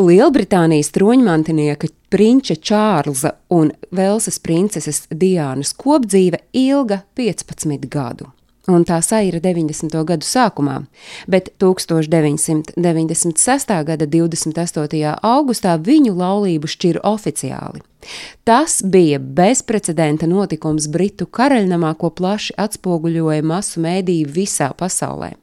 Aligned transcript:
Lielbritānijas 0.00 0.88
troņmantinieka 0.94 1.90
prinča 2.08 2.54
Čārlza 2.56 3.34
un 3.52 3.68
Velsas 3.92 4.40
princeses 4.40 5.02
Diānas 5.12 5.74
kopdzīve 5.76 6.40
ilga 6.56 7.02
15 7.20 7.84
gadu 7.92 8.30
un 8.70 8.84
tā 8.86 9.00
saira 9.02 9.40
90. 9.42 10.04
gadu 10.06 10.26
sākumā, 10.26 10.84
bet 11.28 11.50
1996. 11.62 13.84
gada 13.88 14.06
28. 14.06 15.16
augustā 15.26 15.78
viņu 15.80 16.14
laulību 16.16 16.66
šķira 16.70 17.00
oficiāli. 17.10 17.80
Tas 18.44 18.82
bija 18.84 19.18
bezprecedenta 19.18 20.26
notikums 20.30 20.88
Britu 20.88 21.26
karaļnamā, 21.26 21.94
ko 22.00 22.10
plaši 22.14 22.54
atspoguļoja 22.56 23.42
masu 23.44 23.80
mēdīju 23.84 24.26
visā 24.38 24.72
pasaulē. 24.76 25.34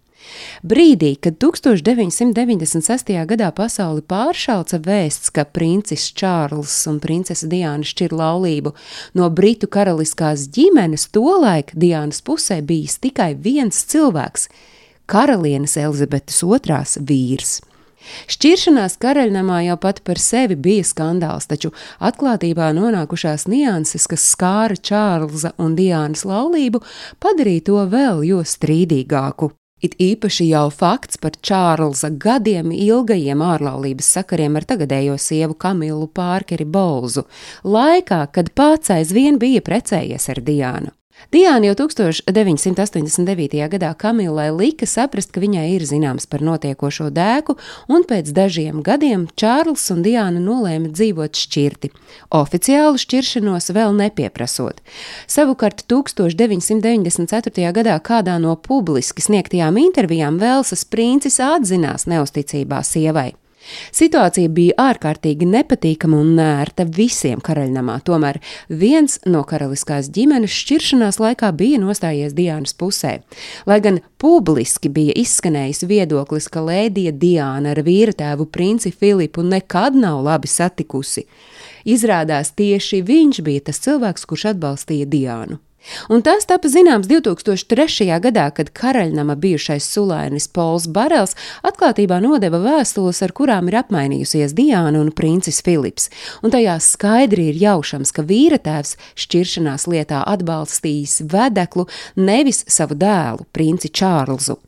Brīdī, 0.63 1.15
kad 1.21 1.37
1996. 1.41 3.13
gadā 3.29 3.51
pasauli 3.55 4.01
pāršauca 4.01 4.79
vēsts, 4.83 5.31
ka 5.33 5.45
princis 5.45 6.09
Čārls 6.17 6.75
un 6.89 6.99
princese 7.03 7.47
Diana 7.51 7.85
šķir 7.87 8.15
laulību 8.17 8.73
no 9.17 9.29
britu 9.29 9.69
karaliskās 9.71 10.47
ģimenes, 10.53 11.09
tolaik 11.13 11.73
Diānas 11.75 12.23
pusē 12.25 12.61
bijis 12.61 12.99
tikai 13.03 13.33
viens 13.35 13.85
cilvēks- 13.85 14.49
karalienes 15.13 15.77
Elizabetes 15.77 16.43
II 16.43 17.03
vīrs. 17.03 17.59
Šķiršanās 18.31 18.97
karaļnamā 19.01 19.61
jau 19.67 19.77
pat 19.83 20.01
par 20.07 20.19
sevi 20.21 20.55
bija 20.55 20.85
skandāls, 20.87 21.47
taču 21.51 21.73
atklātībā 21.99 22.69
nonākušās 22.77 23.47
nianses, 23.51 24.07
kas 24.07 24.25
skāra 24.33 24.77
Čārlza 24.89 25.53
un 25.57 25.75
Diānas 25.75 26.23
laulību, 26.27 26.83
padarīja 27.23 27.67
to 27.71 27.85
vēl 27.91 28.23
jo 28.27 28.43
strīdīgāku. 28.43 29.51
It 29.77 29.93
īpaši 30.01 30.47
jau 30.49 30.67
fakts 30.73 31.19
par 31.21 31.35
Čārlza 31.37 32.09
gadiem 32.17 32.71
ilgajiem 32.73 33.43
ārlaulības 33.45 34.09
sakariem 34.17 34.57
ar 34.57 34.65
tagadējo 34.65 35.17
sievu 35.21 35.53
Kamilu 35.53 36.07
Pārkeri 36.09 36.65
Bolzu, 36.65 37.27
laikā, 37.61 38.23
kad 38.33 38.49
pats 38.57 38.89
aizvien 38.95 39.37
bija 39.37 39.61
precējies 39.61 40.29
ar 40.33 40.41
Diānu. 40.41 40.93
Diāna 41.33 41.67
jau 41.67 41.75
1989. 41.83 43.67
gadā 43.73 43.89
Kamilai 43.99 44.47
lika 44.55 44.87
saprast, 44.87 45.33
ka 45.35 45.41
viņai 45.43 45.65
ir 45.73 45.83
zināms 45.83 46.27
par 46.29 46.39
notiekošo 46.45 47.09
dēku, 47.11 47.57
un 47.91 48.05
pēc 48.07 48.31
dažiem 48.35 48.79
gadiem 48.85 49.27
Čārls 49.35 49.89
un 49.91 50.03
Diāna 50.05 50.39
nolēma 50.39 50.87
dzīvot 50.93 51.35
šķirti, 51.35 51.91
oficiālu 52.31 52.97
šķiršanos 53.01 53.71
vēl 53.75 53.91
nepieprasot. 53.97 54.79
Savukārt 55.27 55.83
1994. 55.91 57.73
gadā 57.75 57.97
kādā 57.99 58.37
no 58.39 58.55
publiski 58.55 59.21
sniegtajām 59.25 59.77
intervijām 59.83 60.39
Velsas 60.39 60.85
princis 60.87 61.41
atzinās 61.43 62.07
neusticībā 62.07 62.79
sievai. 62.87 63.33
Situācija 63.95 64.49
bija 64.53 64.75
ārkārtīgi 64.89 65.47
nepatīkama 65.49 66.19
un 66.21 66.33
nērta 66.37 66.85
visiem 66.97 67.41
karaļnamā, 67.43 67.99
tomēr 68.07 68.39
viens 68.69 69.19
no 69.25 69.43
karaliskās 69.47 70.11
ģimenes 70.13 70.53
šķiršanās 70.53 71.21
laikā 71.23 71.51
bija 71.57 71.81
nostājies 71.81 72.35
Diānas 72.37 72.75
pusē. 72.77 73.17
Lai 73.69 73.79
gan 73.83 74.01
publiski 74.21 74.91
bija 74.93 75.15
izskanējis 75.17 75.85
viedoklis, 75.89 76.49
ka 76.51 76.63
Lēdija 76.65 77.13
Diāna 77.15 77.75
ar 77.75 77.83
vīra 77.85 78.15
tēvu 78.17 78.49
princi 78.51 78.91
Filipu 78.91 79.45
nekad 79.45 79.97
nav 79.97 80.23
labi 80.25 80.49
satikusi, 80.51 81.27
izrādās 81.87 82.51
tieši 82.57 83.01
viņš 83.07 83.41
bija 83.47 83.69
tas 83.69 83.81
cilvēks, 83.85 84.27
kurš 84.27 84.51
atbalstīja 84.53 85.07
Diānu. 85.09 85.61
Un 86.11 86.21
tas 86.25 86.45
tika 86.47 86.69
zināms 86.69 87.07
2003. 87.07 88.07
gadā, 88.23 88.47
kad 88.51 88.71
karaļnama 88.75 89.37
bijušais 89.39 89.87
sulainis 89.87 90.47
Pols 90.51 90.87
Barels 90.91 91.35
atklātībā 91.67 92.19
nodeva 92.23 92.59
vēstules, 92.63 93.21
ar 93.23 93.33
kurām 93.37 93.71
ir 93.71 93.79
apmainījusies 93.83 94.55
Diana 94.57 94.99
un 94.99 95.13
princis 95.15 95.61
Filips, 95.63 96.09
un 96.43 96.51
tajās 96.51 96.91
skaidri 96.97 97.49
ir 97.53 97.61
jaušams, 97.61 98.11
ka 98.11 98.25
vīra 98.27 98.59
tēvs 98.59 98.97
šķiršanās 99.15 99.87
lietā 99.87 100.23
atbalstījis 100.27 101.21
vedeklu, 101.31 101.87
nevis 102.19 102.65
savu 102.67 102.97
dēlu, 102.99 103.47
princi 103.55 103.93
Čārlzu. 103.93 104.59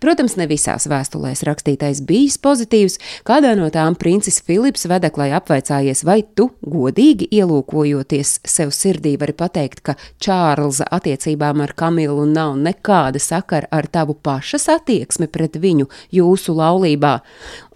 Protams, 0.00 0.36
ne 0.40 0.46
visās 0.48 0.86
vēstulēs 0.88 1.42
rakstītais 1.46 2.00
bijis 2.06 2.38
pozitīvs, 2.42 2.96
kādā 3.28 3.52
no 3.58 3.68
tām 3.72 3.96
princis 3.98 4.40
Filips 4.44 4.86
vedeklai 4.88 5.28
apvaicājies, 5.36 6.02
vai 6.06 6.22
tu, 6.38 6.48
godīgi 6.64 7.28
ielūkojoties 7.38 8.38
sev 8.48 8.72
sirdī, 8.74 9.16
vari 9.20 9.36
pateikt, 9.36 9.82
ka 9.86 9.96
Čārlza 10.22 10.88
attiecībām 10.96 11.60
ar 11.64 11.74
Kamilu 11.76 12.24
nav 12.30 12.56
nekāda 12.60 13.20
sakara 13.22 13.68
ar 13.70 13.88
tavu 13.92 14.16
pašas 14.16 14.68
attieksmi 14.72 15.28
pret 15.32 15.58
viņu 15.60 15.90
jūsu 16.16 16.56
laulībā, 16.56 17.18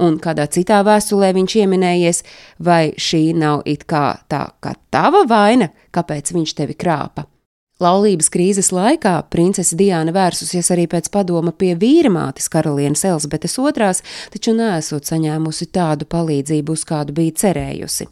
un 0.00 0.16
kādā 0.22 0.48
citā 0.50 0.80
vēstulē 0.86 1.34
viņš 1.36 1.58
ieminējies, 1.64 2.24
vai 2.64 2.94
šī 2.96 3.24
nav 3.36 3.66
it 3.68 3.84
kā 3.90 4.06
tā 4.30 4.46
kā 4.60 4.74
tava 4.90 5.26
vaina, 5.28 5.70
kāpēc 5.92 6.32
viņš 6.36 6.56
tevi 6.62 6.78
krāpa. 6.80 7.28
Laulības 7.80 8.28
krīzes 8.28 8.68
laikā 8.76 9.14
princese 9.32 9.76
Diana 9.78 10.12
vērsusies 10.12 10.68
arī 10.74 10.84
pēc 10.92 11.06
padoma 11.12 11.54
pie 11.56 11.72
vīramātes 11.80 12.50
karalienes 12.52 13.06
Elizabetes 13.08 13.56
II, 13.56 13.92
taču 14.34 14.52
nesot 14.56 15.08
saņēmusi 15.08 15.70
tādu 15.72 16.04
palīdzību, 16.12 16.76
uz 16.76 16.84
kādu 16.84 17.16
bija 17.16 17.38
cerējusi. 17.40 18.10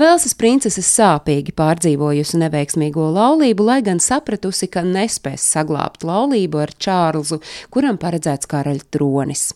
Velsas 0.00 0.34
princese 0.36 0.84
sāpīgi 0.84 1.54
pārdzīvojusi 1.56 2.40
neveiksmīgo 2.42 3.08
laulību, 3.16 3.64
lai 3.70 3.78
gan 3.84 4.00
sapratusi, 4.00 4.68
ka 4.72 4.84
nespēs 4.84 5.44
saglābt 5.54 6.04
laulību 6.08 6.60
ar 6.64 6.74
Čārlzu, 6.76 7.40
kuram 7.72 8.00
paredzēts 8.00 8.48
karaļa 8.48 8.88
tronis. 8.92 9.48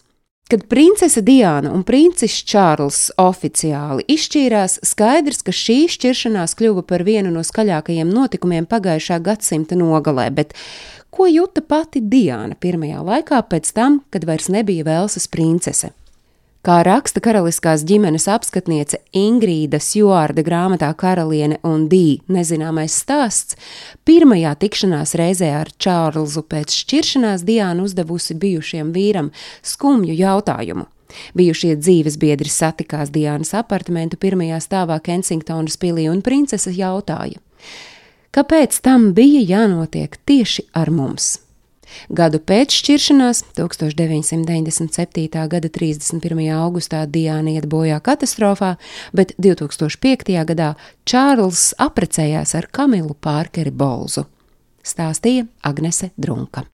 Kad 0.50 0.66
princese 0.68 1.22
Diana 1.22 1.70
un 1.72 1.84
princis 1.86 2.34
Čārls 2.44 3.06
oficiāli 3.20 4.04
izšķīrās, 4.10 4.80
skaidrs, 4.84 5.40
ka 5.46 5.54
šī 5.54 5.86
šķiršanās 5.94 6.56
kļuva 6.58 6.84
par 6.88 7.06
vienu 7.08 7.32
no 7.32 7.44
skaļākajiem 7.46 8.10
notikumiem 8.12 8.66
pagājušā 8.68 9.20
gadsimta 9.24 9.78
nogalē, 9.78 10.28
bet 10.34 10.52
ko 11.14 11.30
jūta 11.30 11.64
pati 11.64 12.04
Diana 12.04 12.58
pirmajā 12.58 13.00
laikā 13.06 13.40
pēc 13.48 13.72
tam, 13.72 14.02
kad 14.12 14.28
vairs 14.28 14.50
nebija 14.52 14.84
Velsas 14.90 15.30
princese? 15.30 15.94
Kā 16.62 16.76
raksta 16.86 17.18
karaliskās 17.18 17.82
ģimenes 17.82 18.28
apskatniece 18.30 19.00
Ingrīda 19.18 19.80
Sjuārda 19.82 20.44
grāmatā 20.46 20.92
Karaliene 20.94 21.56
un 21.66 21.88
Dī 21.90 22.20
nezināmais 22.30 22.94
stāsts, 23.02 23.56
pirmajā 24.06 24.52
tikšanās 24.62 25.16
reizē 25.18 25.48
ar 25.58 25.72
Čārlzu 25.74 26.44
pēc 26.46 26.76
šķiršanās 26.84 27.42
Diāna 27.50 27.82
uzdevusi 27.82 28.38
bijušiem 28.38 28.94
vīram 28.94 29.32
skumju 29.58 30.14
jautājumu. 30.14 30.86
Bijušie 31.34 31.74
dzīves 31.82 32.14
biedri 32.22 32.54
satikās 32.54 33.10
Diānas 33.10 33.56
apartamentu 33.58 34.14
pirmajā 34.22 34.62
stāvā 34.62 35.02
Kensingtonas 35.02 35.74
pilī 35.82 36.06
un 36.14 36.22
princese 36.22 36.70
jautāja, 36.78 37.42
kāpēc 38.30 38.78
tam 38.86 39.10
bija 39.18 39.42
jānotiek 39.50 40.14
tieši 40.30 40.70
ar 40.78 40.94
mums? 40.94 41.40
Gadu 42.10 42.40
pēc 42.42 42.74
šķiršanās, 42.80 43.44
1997. 43.58 45.46
gada 45.54 45.68
31. 45.68 46.42
augustā 46.56 47.04
Diana 47.06 47.54
iet 47.54 47.68
bojā 47.70 48.00
katastrofā, 48.00 48.76
bet 49.12 49.34
2005. 49.38 50.34
gadā 50.52 50.74
Čārls 51.08 51.72
apprecējās 51.78 52.56
ar 52.58 52.68
Kamilu 52.72 53.14
Pārkeri 53.14 53.70
Bolzu. 53.70 54.26
Stāstīja 54.82 55.46
Agnese 55.62 56.10
Drunka. 56.18 56.71